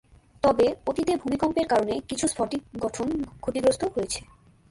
তবে, 0.43 0.65
অতীতে 0.87 1.13
ভূমিকম্পের 1.15 1.67
কারণে 1.67 1.95
কিছু 2.09 2.25
স্ফটিক 2.27 2.61
গঠন 2.79 3.07
ক্ষতিগ্রস্ত 3.41 3.83
হয়েছে। 3.95 4.21